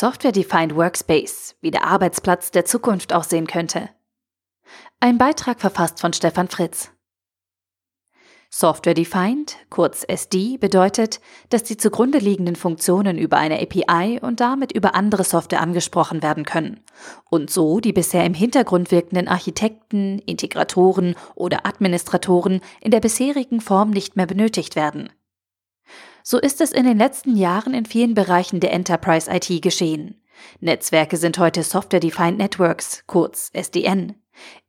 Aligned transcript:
Software-Defined 0.00 0.76
Workspace, 0.76 1.56
wie 1.60 1.70
der 1.70 1.84
Arbeitsplatz 1.84 2.50
der 2.50 2.64
Zukunft 2.64 3.12
aussehen 3.12 3.46
könnte. 3.46 3.90
Ein 4.98 5.18
Beitrag 5.18 5.60
verfasst 5.60 6.00
von 6.00 6.14
Stefan 6.14 6.48
Fritz. 6.48 6.90
Software 8.48 8.94
Defined, 8.94 9.58
kurz 9.68 10.02
SD, 10.04 10.56
bedeutet, 10.56 11.20
dass 11.50 11.64
die 11.64 11.76
zugrunde 11.76 12.16
liegenden 12.16 12.56
Funktionen 12.56 13.18
über 13.18 13.36
eine 13.36 13.60
API 13.60 14.18
und 14.22 14.40
damit 14.40 14.72
über 14.72 14.94
andere 14.94 15.22
Software 15.22 15.60
angesprochen 15.60 16.22
werden 16.22 16.46
können 16.46 16.80
und 17.28 17.50
so 17.50 17.78
die 17.78 17.92
bisher 17.92 18.24
im 18.24 18.32
Hintergrund 18.32 18.90
wirkenden 18.90 19.28
Architekten, 19.28 20.18
Integratoren 20.20 21.14
oder 21.34 21.66
Administratoren 21.66 22.62
in 22.80 22.90
der 22.90 23.00
bisherigen 23.00 23.60
Form 23.60 23.90
nicht 23.90 24.16
mehr 24.16 24.26
benötigt 24.26 24.76
werden. 24.76 25.10
So 26.22 26.38
ist 26.38 26.60
es 26.60 26.72
in 26.72 26.84
den 26.84 26.98
letzten 26.98 27.36
Jahren 27.36 27.74
in 27.74 27.86
vielen 27.86 28.14
Bereichen 28.14 28.60
der 28.60 28.72
Enterprise 28.72 29.30
IT 29.30 29.62
geschehen. 29.62 30.20
Netzwerke 30.60 31.16
sind 31.16 31.38
heute 31.38 31.62
Software 31.62 32.00
Defined 32.00 32.38
Networks, 32.38 33.04
kurz 33.06 33.50
SDN. 33.52 34.14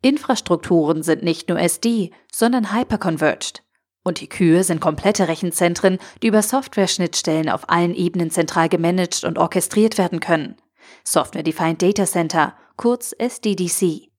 Infrastrukturen 0.02 1.04
sind 1.04 1.24
nicht 1.24 1.50
nur 1.50 1.60
SD, 1.60 2.12
sondern 2.32 2.74
hyperconverged. 2.74 3.64
Und 4.04 4.20
die 4.20 4.30
Kühe 4.30 4.64
sind 4.64 4.82
komplette 4.82 5.28
Rechenzentren, 5.28 6.00
die 6.22 6.28
über 6.28 6.42
Software-Schnittstellen 6.42 7.50
auf 7.50 7.70
allen 7.70 7.94
Ebenen 7.94 8.32
zentral 8.32 8.68
gemanagt 8.68 9.24
und 9.24 9.38
orchestriert 9.38 9.98
werden 9.98 10.20
können. 10.20 10.56
Software-Defined 11.04 11.82
Data 11.82 12.06
Center, 12.06 12.56
kurz 12.78 13.14
SDDC. 13.18 14.10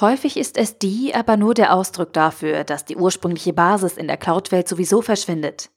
Häufig 0.00 0.38
ist 0.38 0.56
SD 0.56 1.12
aber 1.12 1.36
nur 1.36 1.52
der 1.52 1.74
Ausdruck 1.74 2.14
dafür, 2.14 2.64
dass 2.64 2.86
die 2.86 2.96
ursprüngliche 2.96 3.52
Basis 3.52 3.98
in 3.98 4.06
der 4.06 4.16
Cloud-Welt 4.16 4.66
sowieso 4.66 5.02
verschwindet. 5.02 5.70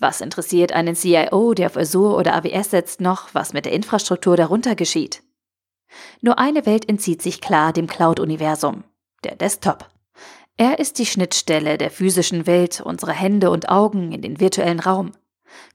Was 0.00 0.22
interessiert 0.22 0.72
einen 0.72 0.96
CIO, 0.96 1.52
der 1.52 1.66
auf 1.66 1.76
Azure 1.76 2.16
oder 2.16 2.34
AWS 2.34 2.70
setzt, 2.70 3.00
noch, 3.02 3.34
was 3.34 3.52
mit 3.52 3.66
der 3.66 3.72
Infrastruktur 3.72 4.34
darunter 4.34 4.74
geschieht? 4.74 5.22
Nur 6.22 6.38
eine 6.38 6.64
Welt 6.64 6.88
entzieht 6.88 7.20
sich 7.20 7.42
klar 7.42 7.74
dem 7.74 7.86
Cloud-Universum, 7.86 8.84
der 9.24 9.36
Desktop. 9.36 9.90
Er 10.56 10.78
ist 10.78 10.98
die 10.98 11.06
Schnittstelle 11.06 11.76
der 11.76 11.90
physischen 11.90 12.46
Welt 12.46 12.80
unserer 12.80 13.12
Hände 13.12 13.50
und 13.50 13.68
Augen 13.68 14.12
in 14.12 14.22
den 14.22 14.40
virtuellen 14.40 14.80
Raum. 14.80 15.12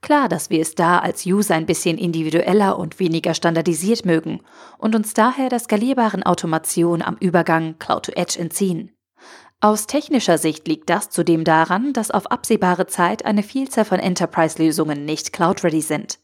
Klar, 0.01 0.27
dass 0.27 0.49
wir 0.49 0.61
es 0.61 0.73
da 0.73 0.99
als 0.99 1.25
User 1.27 1.53
ein 1.53 1.65
bisschen 1.67 1.99
individueller 1.99 2.79
und 2.79 2.99
weniger 2.99 3.35
standardisiert 3.35 4.05
mögen 4.05 4.41
und 4.79 4.95
uns 4.95 5.13
daher 5.13 5.49
der 5.49 5.59
skalierbaren 5.59 6.23
Automation 6.23 7.03
am 7.03 7.17
Übergang 7.19 7.77
Cloud 7.77 8.05
to 8.05 8.11
Edge 8.13 8.39
entziehen. 8.39 8.94
Aus 9.61 9.87
technischer 9.87 10.37
Sicht 10.37 10.67
liegt 10.67 10.89
das 10.89 11.09
zudem 11.09 11.43
daran, 11.43 11.93
dass 11.93 12.11
auf 12.11 12.27
absehbare 12.27 12.87
Zeit 12.87 13.25
eine 13.25 13.41
Vielzahl 13.41 13.85
von 13.85 13.99
Enterprise-Lösungen 13.99 15.05
nicht 15.05 15.33
cloud-ready 15.33 15.81
sind. 15.81 16.19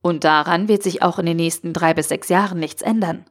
Und 0.00 0.24
daran 0.24 0.68
wird 0.68 0.82
sich 0.82 1.02
auch 1.02 1.18
in 1.18 1.26
den 1.26 1.36
nächsten 1.36 1.72
drei 1.72 1.94
bis 1.94 2.08
sechs 2.08 2.28
Jahren 2.28 2.58
nichts 2.58 2.82
ändern. 2.82 3.24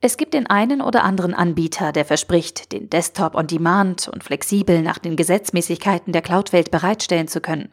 Es 0.00 0.16
gibt 0.16 0.34
den 0.34 0.46
einen 0.46 0.82
oder 0.82 1.04
anderen 1.04 1.34
Anbieter, 1.34 1.92
der 1.92 2.04
verspricht, 2.04 2.72
den 2.72 2.90
Desktop 2.90 3.34
on 3.34 3.46
Demand 3.46 4.08
und 4.08 4.22
flexibel 4.22 4.82
nach 4.82 4.98
den 4.98 5.16
Gesetzmäßigkeiten 5.16 6.12
der 6.12 6.22
Cloud-Welt 6.22 6.70
bereitstellen 6.70 7.28
zu 7.28 7.40
können. 7.40 7.72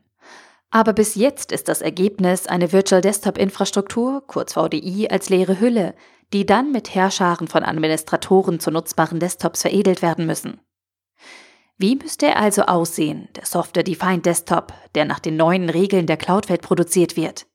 Aber 0.71 0.93
bis 0.93 1.15
jetzt 1.15 1.51
ist 1.51 1.67
das 1.67 1.81
Ergebnis 1.81 2.47
eine 2.47 2.71
Virtual 2.71 3.01
Desktop 3.01 3.37
Infrastruktur, 3.37 4.23
kurz 4.25 4.53
VDI, 4.53 5.07
als 5.11 5.29
leere 5.29 5.59
Hülle, 5.59 5.93
die 6.31 6.45
dann 6.45 6.71
mit 6.71 6.95
Herrscharen 6.95 7.47
von 7.47 7.63
Administratoren 7.63 8.59
zu 8.59 8.71
nutzbaren 8.71 9.19
Desktops 9.19 9.61
veredelt 9.61 10.01
werden 10.01 10.25
müssen. 10.25 10.59
Wie 11.77 11.95
müsste 11.95 12.27
er 12.27 12.37
also 12.37 12.63
aussehen, 12.63 13.29
der 13.35 13.45
Software-Defined 13.45 14.25
Desktop, 14.25 14.73
der 14.95 15.05
nach 15.05 15.19
den 15.19 15.35
neuen 15.35 15.69
Regeln 15.69 16.05
der 16.05 16.17
Cloud-Welt 16.17 16.61
produziert 16.61 17.17
wird? 17.17 17.47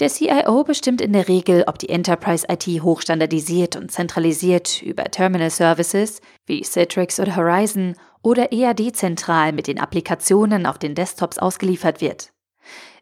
Der 0.00 0.08
CIO 0.08 0.64
bestimmt 0.64 1.00
in 1.00 1.12
der 1.12 1.28
Regel, 1.28 1.64
ob 1.68 1.78
die 1.78 1.88
Enterprise 1.88 2.46
IT 2.50 2.66
hochstandardisiert 2.66 3.76
und 3.76 3.92
zentralisiert 3.92 4.82
über 4.82 5.04
Terminal 5.04 5.50
Services 5.50 6.20
wie 6.46 6.64
Citrix 6.64 7.20
oder 7.20 7.36
Horizon 7.36 7.94
oder 8.20 8.50
eher 8.50 8.74
dezentral 8.74 9.52
mit 9.52 9.68
den 9.68 9.78
Applikationen 9.78 10.66
auf 10.66 10.78
den 10.78 10.96
Desktops 10.96 11.38
ausgeliefert 11.38 12.00
wird. 12.00 12.32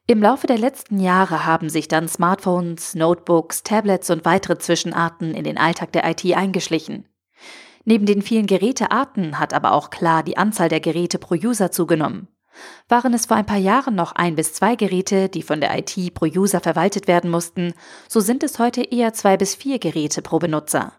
Im 0.07 0.21
Laufe 0.21 0.47
der 0.47 0.59
letzten 0.59 1.01
Jahre 1.01 1.47
haben 1.47 1.71
sich 1.71 1.89
dann 1.89 2.09
Smartphones, 2.09 2.95
Notebooks, 2.95 3.63
Tablets 3.63 4.11
und 4.11 4.27
weitere 4.27 4.59
Zwischenarten 4.59 5.33
in 5.35 5.45
den 5.45 5.57
Alltag 5.57 5.93
der 5.93 6.05
IT 6.11 6.31
eingeschlichen. 6.37 7.09
Neben 7.85 8.07
den 8.07 8.23
vielen 8.23 8.47
Gerätearten 8.47 9.39
hat 9.39 9.55
aber 9.55 9.73
auch 9.73 9.91
klar 9.91 10.23
die 10.23 10.37
Anzahl 10.37 10.69
der 10.69 10.81
Geräte 10.81 11.19
pro 11.19 11.35
User 11.35 11.71
zugenommen. 11.71 12.29
Waren 12.89 13.15
es 13.15 13.27
vor 13.27 13.37
ein 13.37 13.47
paar 13.47 13.59
Jahren 13.59 13.95
noch 13.95 14.13
ein 14.13 14.37
bis 14.37 14.53
zwei 14.53 14.77
Geräte, 14.77 15.29
die 15.29 15.43
von 15.43 15.61
der 15.61 15.77
IT 15.79 16.15
pro 16.15 16.27
User 16.27 16.61
verwaltet 16.61 17.09
werden 17.09 17.31
mussten, 17.31 17.73
so 18.09 18.21
sind 18.21 18.43
es 18.43 18.59
heute 18.59 18.83
eher 18.83 19.15
zwei 19.15 19.37
bis 19.37 19.55
vier 19.55 19.79
Geräte 19.79 20.23
pro 20.23 20.39
Benutzer. 20.39 20.93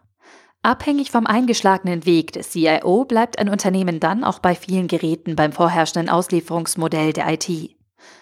Abhängig 0.62 1.10
vom 1.10 1.26
eingeschlagenen 1.26 2.06
Weg 2.06 2.32
des 2.32 2.50
CIO 2.50 3.04
bleibt 3.04 3.38
ein 3.38 3.50
Unternehmen 3.50 4.00
dann 4.00 4.24
auch 4.24 4.38
bei 4.38 4.54
vielen 4.54 4.88
Geräten 4.88 5.36
beim 5.36 5.52
vorherrschenden 5.52 6.08
Auslieferungsmodell 6.08 7.12
der 7.12 7.30
IT. 7.32 7.76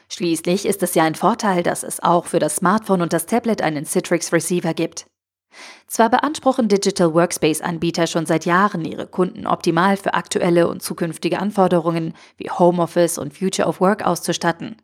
Schließlich 0.09 0.67
ist 0.67 0.83
es 0.83 0.95
ja 0.95 1.05
ein 1.05 1.15
Vorteil, 1.15 1.63
dass 1.63 1.85
es 1.85 2.03
auch 2.03 2.27
für 2.27 2.39
das 2.41 2.57
Smartphone 2.57 3.01
und 3.01 3.13
das 3.13 3.27
Tablet 3.27 3.63
einen 3.63 3.87
Citrix 3.87 4.33
Receiver 4.33 4.75
gibt. 4.75 5.07
Zwar 5.87 6.11
beanspruchen 6.11 6.69
Digital 6.69 7.15
Workspace-Anbieter 7.15 8.07
schon 8.07 8.27
seit 8.27 8.47
Jahren 8.47 8.85
ihre 8.85 9.07
Kunden 9.07 9.47
optimal 9.47 9.97
für 9.97 10.15
aktuelle 10.15 10.69
und 10.69 10.83
zukünftige 10.83 11.39
Anforderungen 11.39 12.15
wie 12.37 12.51
Homeoffice 12.51 13.19
und 13.19 13.37
Future 13.37 13.69
of 13.69 13.81
Work 13.81 14.05
auszustatten. 14.05 14.77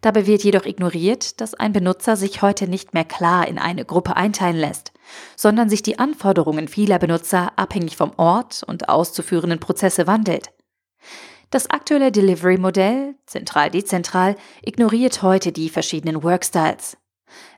Dabei 0.00 0.26
wird 0.26 0.42
jedoch 0.42 0.64
ignoriert, 0.64 1.40
dass 1.40 1.54
ein 1.54 1.72
Benutzer 1.72 2.16
sich 2.16 2.42
heute 2.42 2.68
nicht 2.68 2.94
mehr 2.94 3.04
klar 3.04 3.46
in 3.46 3.58
eine 3.58 3.84
Gruppe 3.84 4.16
einteilen 4.16 4.56
lässt, 4.56 4.92
sondern 5.36 5.68
sich 5.68 5.82
die 5.82 5.98
Anforderungen 5.98 6.68
vieler 6.68 6.98
Benutzer 6.98 7.52
abhängig 7.56 7.96
vom 7.96 8.12
Ort 8.16 8.62
und 8.66 8.88
auszuführenden 8.88 9.60
Prozesse 9.60 10.06
wandelt. 10.06 10.50
Das 11.50 11.68
aktuelle 11.68 12.10
Delivery-Modell, 12.10 13.14
zentral-dezentral, 13.26 14.36
ignoriert 14.62 15.22
heute 15.22 15.52
die 15.52 15.68
verschiedenen 15.68 16.22
Workstyles. 16.22 16.96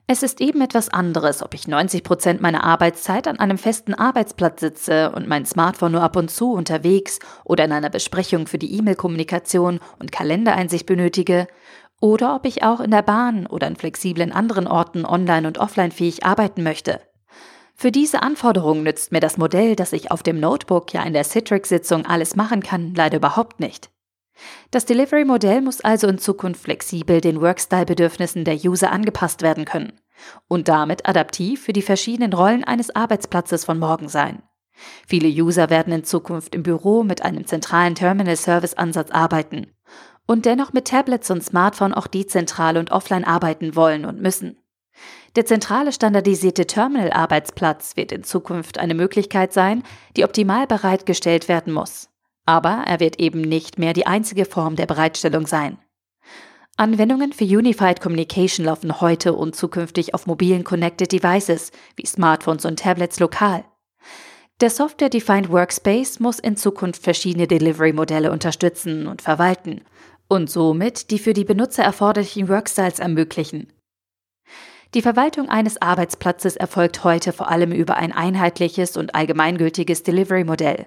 Es 0.06 0.22
ist 0.22 0.40
eben 0.40 0.60
etwas 0.60 0.90
anderes, 0.90 1.42
ob 1.42 1.54
ich 1.54 1.66
90 1.66 2.04
Prozent 2.04 2.40
meiner 2.40 2.64
Arbeitszeit 2.64 3.26
an 3.26 3.38
einem 3.38 3.56
festen 3.56 3.94
Arbeitsplatz 3.94 4.60
sitze 4.60 5.12
und 5.12 5.26
mein 5.26 5.46
Smartphone 5.46 5.92
nur 5.92 6.02
ab 6.02 6.16
und 6.16 6.30
zu 6.30 6.52
unterwegs 6.52 7.18
oder 7.44 7.64
in 7.64 7.72
einer 7.72 7.90
Besprechung 7.90 8.46
für 8.46 8.58
die 8.58 8.76
E-Mail-Kommunikation 8.76 9.80
und 9.98 10.12
Kalendereinsicht 10.12 10.84
benötige, 10.86 11.46
oder 12.00 12.34
ob 12.34 12.44
ich 12.44 12.62
auch 12.62 12.80
in 12.80 12.90
der 12.90 13.00
Bahn 13.00 13.46
oder 13.46 13.66
an 13.66 13.76
flexiblen 13.76 14.30
anderen 14.30 14.66
Orten 14.66 15.06
online 15.06 15.46
und 15.46 15.56
offline 15.56 15.90
fähig 15.90 16.26
arbeiten 16.26 16.62
möchte. 16.62 17.00
Für 17.74 17.90
diese 17.90 18.22
Anforderungen 18.22 18.82
nützt 18.82 19.10
mir 19.10 19.20
das 19.20 19.38
Modell, 19.38 19.74
dass 19.74 19.94
ich 19.94 20.10
auf 20.10 20.22
dem 20.22 20.38
Notebook 20.38 20.92
ja 20.92 21.02
in 21.02 21.14
der 21.14 21.24
Citrix-Sitzung 21.24 22.04
alles 22.04 22.36
machen 22.36 22.62
kann, 22.62 22.94
leider 22.94 23.16
überhaupt 23.16 23.58
nicht. 23.58 23.90
Das 24.70 24.84
Delivery-Modell 24.84 25.60
muss 25.60 25.80
also 25.80 26.08
in 26.08 26.18
Zukunft 26.18 26.62
flexibel 26.62 27.20
den 27.20 27.40
Workstyle-Bedürfnissen 27.40 28.44
der 28.44 28.56
User 28.56 28.90
angepasst 28.90 29.42
werden 29.42 29.64
können 29.64 29.92
und 30.48 30.68
damit 30.68 31.08
adaptiv 31.08 31.62
für 31.62 31.72
die 31.72 31.82
verschiedenen 31.82 32.32
Rollen 32.32 32.64
eines 32.64 32.94
Arbeitsplatzes 32.94 33.64
von 33.64 33.78
morgen 33.78 34.08
sein. 34.08 34.42
Viele 35.06 35.28
User 35.28 35.70
werden 35.70 35.92
in 35.92 36.04
Zukunft 36.04 36.54
im 36.54 36.62
Büro 36.62 37.04
mit 37.04 37.22
einem 37.22 37.46
zentralen 37.46 37.94
Terminal-Service-Ansatz 37.94 39.10
arbeiten 39.10 39.68
und 40.26 40.46
dennoch 40.46 40.72
mit 40.72 40.86
Tablets 40.86 41.30
und 41.30 41.44
Smartphone 41.44 41.94
auch 41.94 42.06
dezentral 42.06 42.76
und 42.76 42.90
offline 42.90 43.24
arbeiten 43.24 43.76
wollen 43.76 44.04
und 44.04 44.20
müssen. 44.20 44.58
Der 45.36 45.46
zentrale 45.46 45.92
standardisierte 45.92 46.66
Terminal-Arbeitsplatz 46.66 47.96
wird 47.96 48.12
in 48.12 48.22
Zukunft 48.22 48.78
eine 48.78 48.94
Möglichkeit 48.94 49.52
sein, 49.52 49.82
die 50.16 50.24
optimal 50.24 50.66
bereitgestellt 50.66 51.48
werden 51.48 51.72
muss. 51.72 52.08
Aber 52.46 52.84
er 52.86 53.00
wird 53.00 53.18
eben 53.20 53.40
nicht 53.40 53.78
mehr 53.78 53.92
die 53.92 54.06
einzige 54.06 54.44
Form 54.44 54.76
der 54.76 54.86
Bereitstellung 54.86 55.46
sein. 55.46 55.78
Anwendungen 56.76 57.32
für 57.32 57.44
Unified 57.44 58.00
Communication 58.00 58.66
laufen 58.66 59.00
heute 59.00 59.32
und 59.32 59.54
zukünftig 59.54 60.12
auf 60.12 60.26
mobilen 60.26 60.64
Connected 60.64 61.12
Devices 61.12 61.70
wie 61.96 62.04
Smartphones 62.04 62.64
und 62.64 62.80
Tablets 62.80 63.20
lokal. 63.20 63.64
Der 64.60 64.70
Software-Defined 64.70 65.50
Workspace 65.50 66.20
muss 66.20 66.38
in 66.38 66.56
Zukunft 66.56 67.02
verschiedene 67.02 67.46
Delivery-Modelle 67.46 68.30
unterstützen 68.30 69.06
und 69.06 69.22
verwalten 69.22 69.82
und 70.28 70.50
somit 70.50 71.10
die 71.10 71.18
für 71.18 71.32
die 71.32 71.44
Benutzer 71.44 71.84
erforderlichen 71.84 72.48
Workstyles 72.48 72.98
ermöglichen. 72.98 73.72
Die 74.94 75.02
Verwaltung 75.02 75.48
eines 75.48 75.82
Arbeitsplatzes 75.82 76.56
erfolgt 76.56 77.02
heute 77.02 77.32
vor 77.32 77.50
allem 77.50 77.72
über 77.72 77.96
ein 77.96 78.12
einheitliches 78.12 78.96
und 78.96 79.14
allgemeingültiges 79.14 80.04
Delivery-Modell. 80.04 80.86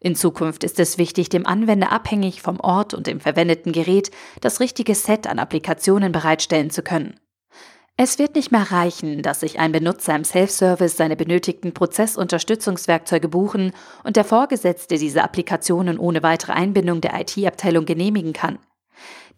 In 0.00 0.14
Zukunft 0.14 0.64
ist 0.64 0.78
es 0.80 0.98
wichtig, 0.98 1.28
dem 1.28 1.46
Anwender 1.46 1.92
abhängig 1.92 2.42
vom 2.42 2.60
Ort 2.60 2.94
und 2.94 3.06
dem 3.06 3.20
verwendeten 3.20 3.72
Gerät 3.72 4.10
das 4.40 4.60
richtige 4.60 4.94
Set 4.94 5.26
an 5.26 5.38
Applikationen 5.38 6.12
bereitstellen 6.12 6.70
zu 6.70 6.82
können. 6.82 7.18
Es 7.98 8.18
wird 8.18 8.34
nicht 8.34 8.52
mehr 8.52 8.70
reichen, 8.70 9.22
dass 9.22 9.40
sich 9.40 9.58
ein 9.58 9.72
Benutzer 9.72 10.14
im 10.14 10.24
Self-Service 10.24 10.98
seine 10.98 11.16
benötigten 11.16 11.72
Prozessunterstützungswerkzeuge 11.72 13.28
buchen 13.28 13.72
und 14.04 14.16
der 14.16 14.24
Vorgesetzte 14.24 14.98
diese 14.98 15.24
Applikationen 15.24 15.98
ohne 15.98 16.22
weitere 16.22 16.52
Einbindung 16.52 17.00
der 17.00 17.18
IT-Abteilung 17.18 17.86
genehmigen 17.86 18.34
kann. 18.34 18.58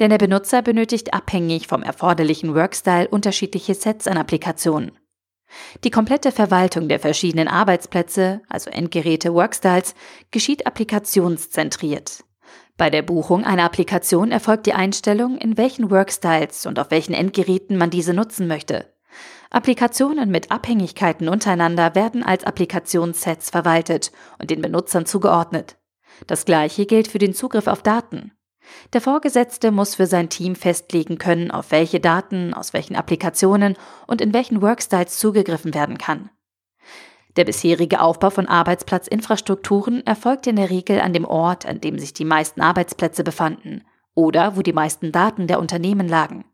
Denn 0.01 0.11
der 0.11 0.19
Benutzer 0.19 0.61
benötigt 0.63 1.15
abhängig 1.15 1.69
vom 1.69 1.85
erforderlichen 1.85 2.57
Workstyle 2.57 3.07
unterschiedliche 3.07 3.75
Sets 3.75 4.09
an 4.09 4.19
Applikationen. 4.19 4.91
Die 5.85 5.91
komplette 5.91 6.33
Verwaltung 6.33 6.89
der 6.89 7.01
verschiedenen 7.01 7.49
Arbeitsplätze, 7.49 8.43
also 8.49 8.71
Endgeräte, 8.71 9.33
Workstyles, 9.35 9.95
geschieht 10.31 10.67
applikationszentriert. 10.67 12.25
Bei 12.77 12.91
der 12.91 13.03
Buchung 13.03 13.45
einer 13.45 13.65
Applikation 13.65 14.31
erfolgt 14.31 14.67
die 14.67 14.75
Einstellung, 14.75 15.37
in 15.39 15.57
welchen 15.57 15.91
Workstyles 15.91 16.65
und 16.67 16.79
auf 16.79 16.91
welchen 16.91 17.13
Endgeräten 17.13 17.77
man 17.77 17.91
diese 17.91 18.15
nutzen 18.15 18.47
möchte. 18.47 18.87
Applikationen 19.51 20.31
mit 20.31 20.51
Abhängigkeiten 20.51 21.29
untereinander 21.29 21.95
werden 21.95 22.23
als 22.23 22.45
Applikationssets 22.45 23.51
verwaltet 23.51 24.13
und 24.39 24.51
den 24.51 24.61
Benutzern 24.61 25.07
zugeordnet. 25.07 25.77
Das 26.27 26.45
gleiche 26.45 26.87
gilt 26.87 27.09
für 27.09 27.19
den 27.19 27.35
Zugriff 27.35 27.67
auf 27.67 27.83
Daten. 27.83 28.33
Der 28.93 29.01
Vorgesetzte 29.01 29.71
muss 29.71 29.95
für 29.95 30.07
sein 30.07 30.29
Team 30.29 30.55
festlegen 30.55 31.19
können, 31.19 31.51
auf 31.51 31.71
welche 31.71 32.01
Daten, 32.01 32.55
aus 32.55 32.73
welchen 32.73 32.97
Applikationen 32.97 33.77
und 34.07 34.21
in 34.21 34.33
welchen 34.33 34.63
Workstyles 34.63 35.19
zugegriffen 35.19 35.75
werden 35.75 35.99
kann. 35.99 36.31
Der 37.37 37.45
bisherige 37.45 38.01
Aufbau 38.01 38.31
von 38.31 38.49
Arbeitsplatzinfrastrukturen 38.49 40.05
erfolgte 40.07 40.51
in 40.51 40.57
der 40.57 40.71
Regel 40.71 41.01
an 41.01 41.13
dem 41.13 41.25
Ort, 41.25 41.67
an 41.67 41.81
dem 41.81 41.99
sich 41.99 42.13
die 42.13 42.25
meisten 42.25 42.61
Arbeitsplätze 42.61 43.23
befanden 43.23 43.85
oder 44.15 44.57
wo 44.57 44.63
die 44.63 44.73
meisten 44.73 45.13
Daten 45.13 45.47
der 45.47 45.61
Unternehmen 45.61 46.09
lagen. 46.09 46.45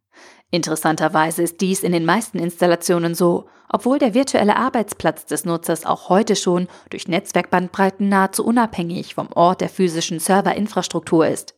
Interessanterweise 0.50 1.42
ist 1.42 1.60
dies 1.60 1.82
in 1.82 1.92
den 1.92 2.04
meisten 2.04 2.38
Installationen 2.38 3.14
so, 3.14 3.48
obwohl 3.68 3.98
der 3.98 4.14
virtuelle 4.14 4.56
Arbeitsplatz 4.56 5.26
des 5.26 5.44
Nutzers 5.44 5.86
auch 5.86 6.10
heute 6.10 6.36
schon 6.36 6.68
durch 6.90 7.08
Netzwerkbandbreiten 7.08 8.08
nahezu 8.08 8.44
unabhängig 8.44 9.14
vom 9.14 9.32
Ort 9.32 9.62
der 9.62 9.68
physischen 9.68 10.20
Serverinfrastruktur 10.20 11.26
ist. 11.26 11.54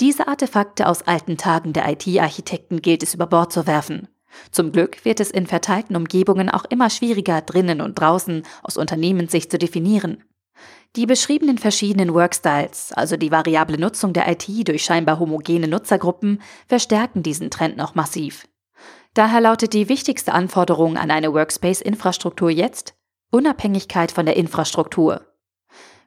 Diese 0.00 0.28
Artefakte 0.28 0.86
aus 0.86 1.02
alten 1.02 1.36
Tagen 1.36 1.72
der 1.72 1.88
IT-Architekten 1.88 2.80
gilt 2.80 3.02
es 3.02 3.14
über 3.14 3.26
Bord 3.26 3.52
zu 3.52 3.66
werfen. 3.66 4.08
Zum 4.50 4.72
Glück 4.72 5.04
wird 5.04 5.20
es 5.20 5.30
in 5.30 5.46
verteilten 5.46 5.96
Umgebungen 5.96 6.48
auch 6.48 6.64
immer 6.64 6.88
schwieriger, 6.88 7.40
drinnen 7.42 7.80
und 7.80 7.98
draußen 7.98 8.44
aus 8.62 8.76
Unternehmenssicht 8.76 9.50
zu 9.50 9.58
definieren. 9.58 10.24
Die 10.96 11.06
beschriebenen 11.06 11.58
verschiedenen 11.58 12.14
Workstyles, 12.14 12.92
also 12.92 13.16
die 13.16 13.30
variable 13.30 13.78
Nutzung 13.78 14.12
der 14.12 14.28
IT 14.28 14.48
durch 14.66 14.84
scheinbar 14.84 15.18
homogene 15.18 15.68
Nutzergruppen, 15.68 16.42
verstärken 16.66 17.22
diesen 17.22 17.50
Trend 17.50 17.76
noch 17.76 17.94
massiv. 17.94 18.48
Daher 19.14 19.40
lautet 19.40 19.72
die 19.72 19.88
wichtigste 19.88 20.32
Anforderung 20.32 20.96
an 20.96 21.10
eine 21.10 21.32
Workspace-Infrastruktur 21.32 22.50
jetzt 22.50 22.94
Unabhängigkeit 23.30 24.10
von 24.10 24.26
der 24.26 24.36
Infrastruktur. 24.36 25.29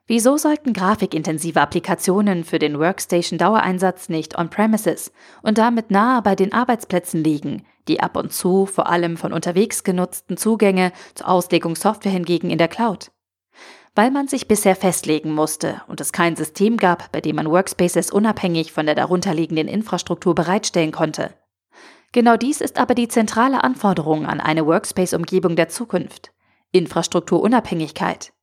Wieso 0.06 0.36
sollten 0.36 0.74
grafikintensive 0.74 1.58
Applikationen 1.58 2.44
für 2.44 2.58
den 2.58 2.78
Workstation-Dauereinsatz 2.78 4.10
nicht 4.10 4.36
on-premises 4.36 5.12
und 5.42 5.56
damit 5.56 5.90
nahe 5.90 6.20
bei 6.20 6.36
den 6.36 6.52
Arbeitsplätzen 6.52 7.24
liegen, 7.24 7.64
die 7.88 8.00
ab 8.00 8.16
und 8.18 8.30
zu 8.30 8.66
vor 8.66 8.90
allem 8.90 9.16
von 9.16 9.32
unterwegs 9.32 9.82
genutzten 9.82 10.36
Zugänge 10.36 10.92
zur 11.14 11.28
Auslegung 11.28 11.74
Software 11.74 12.12
hingegen 12.12 12.50
in 12.50 12.58
der 12.58 12.68
Cloud? 12.68 13.12
Weil 13.94 14.10
man 14.10 14.28
sich 14.28 14.46
bisher 14.46 14.76
festlegen 14.76 15.32
musste 15.32 15.80
und 15.86 16.02
es 16.02 16.12
kein 16.12 16.36
System 16.36 16.76
gab, 16.76 17.10
bei 17.10 17.22
dem 17.22 17.36
man 17.36 17.50
Workspaces 17.50 18.10
unabhängig 18.10 18.72
von 18.72 18.84
der 18.84 18.96
darunterliegenden 18.96 19.68
Infrastruktur 19.68 20.34
bereitstellen 20.34 20.92
konnte. 20.92 21.32
Genau 22.12 22.36
dies 22.36 22.60
ist 22.60 22.78
aber 22.78 22.94
die 22.94 23.08
zentrale 23.08 23.64
Anforderung 23.64 24.26
an 24.26 24.40
eine 24.40 24.66
Workspace-Umgebung 24.66 25.56
der 25.56 25.70
Zukunft. 25.70 26.32
Infrastrukturunabhängigkeit. 26.72 28.34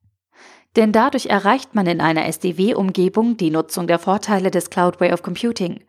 Denn 0.75 0.91
dadurch 0.91 1.25
erreicht 1.25 1.75
man 1.75 1.85
in 1.85 1.99
einer 1.99 2.25
SDW-Umgebung 2.25 3.35
die 3.35 3.51
Nutzung 3.51 3.87
der 3.87 3.99
Vorteile 3.99 4.51
des 4.51 4.69
Cloud 4.69 4.99
Way 5.01 5.11
of 5.11 5.21
Computing. 5.21 5.83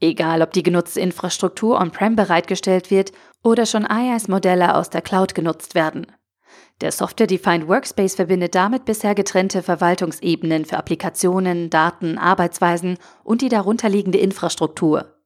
Egal, 0.00 0.42
ob 0.42 0.52
die 0.52 0.62
genutzte 0.62 1.00
Infrastruktur 1.00 1.80
on-prem 1.80 2.14
bereitgestellt 2.14 2.90
wird 2.90 3.12
oder 3.42 3.66
schon 3.66 3.84
IaaS-Modelle 3.84 4.74
aus 4.74 4.90
der 4.90 5.02
Cloud 5.02 5.34
genutzt 5.34 5.74
werden. 5.74 6.06
Der 6.80 6.92
Software-Defined 6.92 7.66
Workspace 7.66 8.14
verbindet 8.14 8.54
damit 8.54 8.84
bisher 8.84 9.14
getrennte 9.14 9.62
Verwaltungsebenen 9.62 10.64
für 10.64 10.76
Applikationen, 10.76 11.70
Daten, 11.70 12.18
Arbeitsweisen 12.18 12.98
und 13.24 13.42
die 13.42 13.48
darunterliegende 13.48 14.18
Infrastruktur. 14.18 15.16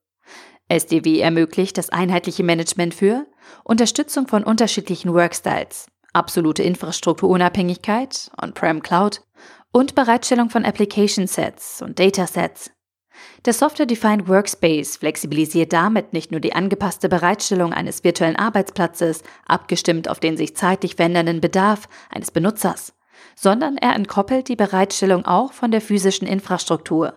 SDW 0.68 1.20
ermöglicht 1.20 1.76
das 1.76 1.90
einheitliche 1.90 2.42
Management 2.42 2.94
für 2.94 3.26
Unterstützung 3.64 4.26
von 4.28 4.44
unterschiedlichen 4.44 5.12
Workstyles, 5.12 5.88
absolute 6.12 6.62
Infrastrukturunabhängigkeit, 6.62 8.30
On-Prem 8.40 8.82
Cloud 8.82 9.22
und 9.72 9.94
Bereitstellung 9.94 10.50
von 10.50 10.64
Application 10.64 11.26
Sets 11.26 11.82
und 11.82 11.98
Datasets. 11.98 12.70
Der 13.44 13.52
Software-Defined 13.52 14.28
Workspace 14.28 14.96
flexibilisiert 14.96 15.72
damit 15.72 16.12
nicht 16.12 16.30
nur 16.30 16.40
die 16.40 16.54
angepasste 16.54 17.08
Bereitstellung 17.08 17.72
eines 17.72 18.04
virtuellen 18.04 18.36
Arbeitsplatzes, 18.36 19.22
abgestimmt 19.46 20.08
auf 20.08 20.20
den 20.20 20.36
sich 20.36 20.56
zeitlich 20.56 20.96
verändernden 20.96 21.40
Bedarf 21.40 21.88
eines 22.10 22.30
Benutzers, 22.30 22.94
sondern 23.34 23.76
er 23.76 23.94
entkoppelt 23.94 24.48
die 24.48 24.56
Bereitstellung 24.56 25.24
auch 25.24 25.52
von 25.52 25.70
der 25.70 25.80
physischen 25.80 26.26
Infrastruktur. 26.26 27.14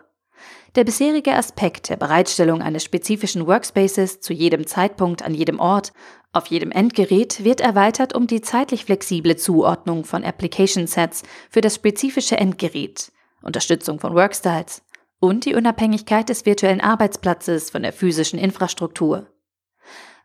Der 0.75 0.83
bisherige 0.83 1.33
Aspekt 1.33 1.89
der 1.89 1.95
Bereitstellung 1.95 2.62
eines 2.62 2.83
spezifischen 2.83 3.47
Workspaces 3.47 4.19
zu 4.19 4.33
jedem 4.33 4.68
Zeitpunkt 4.68 5.21
an 5.24 5.33
jedem 5.33 5.59
Ort 5.59 5.94
auf 6.36 6.48
jedem 6.48 6.72
Endgerät 6.72 7.44
wird 7.44 7.62
erweitert 7.62 8.14
um 8.14 8.28
die 8.28 8.42
zeitlich 8.42 8.86
flexible 8.86 9.38
Zuordnung 9.38 10.04
von 10.04 10.24
Application 10.24 10.86
Sets 10.86 11.24
für 11.50 11.62
das 11.62 11.76
spezifische 11.76 12.38
Endgerät, 12.38 13.12
Unterstützung 13.42 14.00
von 14.00 14.14
Workstyles 14.14 14.84
und 15.20 15.46
die 15.46 15.56
Unabhängigkeit 15.56 16.28
des 16.28 16.46
virtuellen 16.46 16.82
Arbeitsplatzes 16.82 17.70
von 17.70 17.84
der 17.84 17.94
physischen 17.94 18.38
Infrastruktur. 18.38 19.28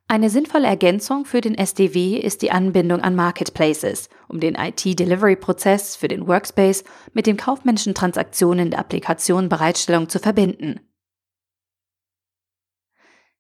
Eine 0.09 0.29
sinnvolle 0.29 0.67
Ergänzung 0.67 1.25
für 1.25 1.41
den 1.41 1.55
SDW 1.55 2.17
ist 2.17 2.43
die 2.43 2.51
Anbindung 2.51 3.01
an 3.01 3.15
Marketplaces, 3.15 4.09
um 4.27 4.41
den 4.41 4.57
IT-Delivery-Prozess 4.57 5.95
für 5.95 6.09
den 6.09 6.27
Workspace 6.27 6.83
mit 7.13 7.29
den 7.29 7.37
kaufmännischen 7.37 7.95
Transaktionen 7.95 8.71
der 8.71 8.81
Applikation 8.81 9.49
Bereitstellung 9.49 10.09
zu 10.09 10.19
verbinden. 10.19 10.81